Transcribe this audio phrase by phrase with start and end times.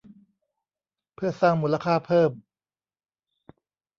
[1.15, 2.31] เพื่อสร้างมูลค่าเพิ่ม